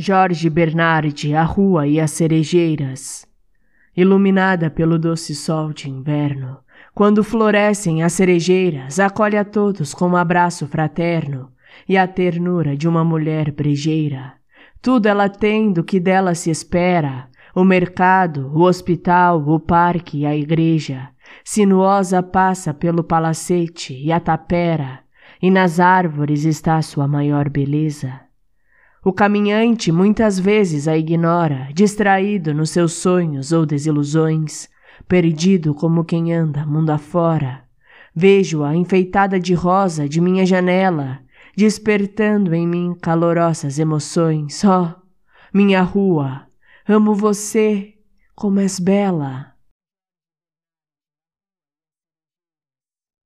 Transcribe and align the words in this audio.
Jorge 0.00 0.48
Bernardi, 0.48 1.34
a 1.34 1.42
rua 1.42 1.84
e 1.88 1.98
as 1.98 2.12
cerejeiras. 2.12 3.26
Iluminada 3.96 4.70
pelo 4.70 4.96
doce 4.96 5.34
sol 5.34 5.72
de 5.72 5.90
inverno, 5.90 6.58
quando 6.94 7.24
florescem 7.24 8.04
as 8.04 8.12
cerejeiras, 8.12 9.00
acolhe 9.00 9.36
a 9.36 9.44
todos 9.44 9.92
com 9.92 10.10
um 10.10 10.16
abraço 10.16 10.68
fraterno 10.68 11.50
e 11.88 11.98
a 11.98 12.06
ternura 12.06 12.76
de 12.76 12.86
uma 12.86 13.02
mulher 13.02 13.50
brejeira. 13.50 14.34
Tudo 14.80 15.06
ela 15.06 15.28
tem 15.28 15.72
do 15.72 15.82
que 15.82 15.98
dela 15.98 16.32
se 16.32 16.48
espera: 16.48 17.28
o 17.52 17.64
mercado, 17.64 18.52
o 18.54 18.62
hospital, 18.62 19.42
o 19.48 19.58
parque 19.58 20.24
a 20.24 20.32
igreja. 20.32 21.08
Sinuosa 21.42 22.22
passa 22.22 22.72
pelo 22.72 23.02
palacete 23.02 24.00
e 24.00 24.12
a 24.12 24.20
tapera, 24.20 25.00
e 25.42 25.50
nas 25.50 25.80
árvores 25.80 26.44
está 26.44 26.80
sua 26.82 27.08
maior 27.08 27.48
beleza. 27.48 28.27
O 29.08 29.12
caminhante 29.14 29.90
muitas 29.90 30.38
vezes 30.38 30.86
a 30.86 30.94
ignora, 30.94 31.70
distraído 31.72 32.52
nos 32.52 32.68
seus 32.68 32.92
sonhos 32.92 33.52
ou 33.52 33.64
desilusões, 33.64 34.68
perdido 35.08 35.74
como 35.74 36.04
quem 36.04 36.34
anda 36.34 36.66
mundo 36.66 36.90
afora. 36.90 37.64
Vejo-a 38.14 38.76
enfeitada 38.76 39.40
de 39.40 39.54
rosa 39.54 40.06
de 40.06 40.20
minha 40.20 40.44
janela, 40.44 41.20
despertando 41.56 42.54
em 42.54 42.68
mim 42.68 42.94
calorosas 43.00 43.78
emoções. 43.78 44.62
Oh, 44.62 44.94
minha 45.54 45.80
rua, 45.80 46.42
amo 46.86 47.14
você, 47.14 47.94
como 48.36 48.60
és 48.60 48.78
bela. 48.78 49.54